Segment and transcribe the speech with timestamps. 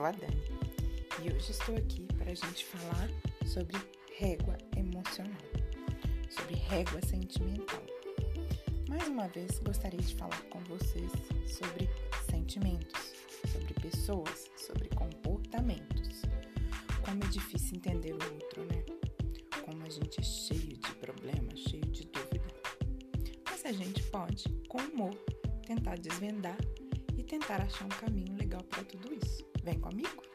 [0.00, 0.42] sou a Dani
[1.22, 3.10] e hoje estou aqui para a gente falar
[3.44, 3.76] sobre
[4.16, 5.42] régua emocional,
[6.30, 7.82] sobre régua sentimental.
[8.88, 11.12] Mais uma vez, gostaria de falar com vocês
[11.46, 11.86] sobre
[12.30, 13.12] sentimentos,
[13.52, 16.22] sobre pessoas, sobre comportamentos.
[17.04, 18.82] Como é difícil entender o outro, né?
[19.66, 22.48] Como a gente é cheio de problemas, cheio de dúvida.
[23.50, 25.14] Mas a gente pode, com humor,
[25.66, 26.56] tentar desvendar
[27.18, 29.39] e tentar achar um caminho legal para tudo isso.
[29.70, 30.29] Vem comigo?